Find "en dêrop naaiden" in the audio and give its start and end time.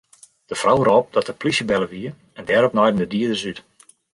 2.37-2.99